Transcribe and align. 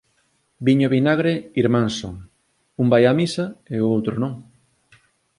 Viño 0.65 0.87
e 0.89 0.93
vinagre 0.95 1.33
irmaus 1.61 1.93
son: 2.01 2.15
un 2.81 2.87
vai 2.91 3.03
á 3.11 3.13
misa 3.21 3.45
e 3.73 3.75
o 3.79 3.87
outro 3.95 4.13
non 4.23 4.33